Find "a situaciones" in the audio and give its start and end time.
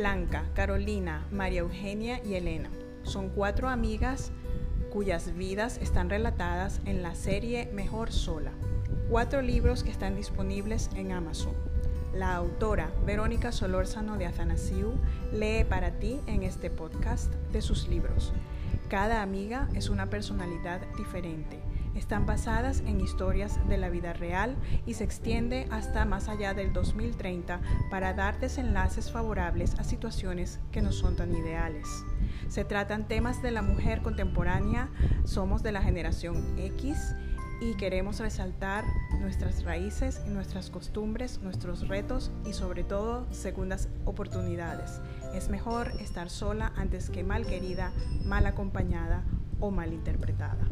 29.78-30.58